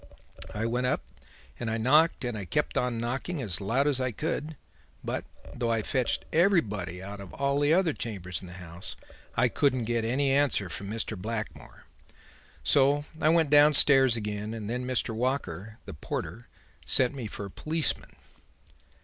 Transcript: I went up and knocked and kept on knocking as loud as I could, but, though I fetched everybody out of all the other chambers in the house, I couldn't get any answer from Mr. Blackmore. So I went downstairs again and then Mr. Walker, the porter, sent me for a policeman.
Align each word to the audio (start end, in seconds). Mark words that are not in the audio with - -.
I 0.51 0.65
went 0.65 0.87
up 0.87 1.03
and 1.59 1.83
knocked 1.83 2.25
and 2.25 2.49
kept 2.49 2.75
on 2.75 2.97
knocking 2.97 3.39
as 3.39 3.61
loud 3.61 3.85
as 3.85 4.01
I 4.01 4.11
could, 4.11 4.57
but, 5.03 5.25
though 5.53 5.71
I 5.71 5.83
fetched 5.83 6.25
everybody 6.33 7.03
out 7.03 7.21
of 7.21 7.35
all 7.35 7.59
the 7.59 7.71
other 7.75 7.93
chambers 7.93 8.41
in 8.41 8.47
the 8.47 8.53
house, 8.53 8.95
I 9.37 9.47
couldn't 9.47 9.83
get 9.83 10.03
any 10.03 10.31
answer 10.31 10.69
from 10.69 10.89
Mr. 10.89 11.15
Blackmore. 11.15 11.85
So 12.63 13.05
I 13.21 13.29
went 13.29 13.51
downstairs 13.51 14.15
again 14.15 14.55
and 14.55 14.67
then 14.67 14.87
Mr. 14.87 15.13
Walker, 15.13 15.77
the 15.85 15.93
porter, 15.93 16.47
sent 16.83 17.13
me 17.13 17.27
for 17.27 17.45
a 17.45 17.51
policeman. 17.51 18.15